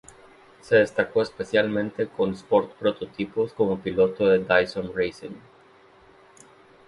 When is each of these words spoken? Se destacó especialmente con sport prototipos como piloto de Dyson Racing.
Se 0.61 0.77
destacó 0.77 1.21
especialmente 1.21 2.07
con 2.07 2.33
sport 2.33 2.73
prototipos 2.73 3.53
como 3.53 3.79
piloto 3.79 4.25
de 4.25 4.39
Dyson 4.39 4.91
Racing. 4.95 5.35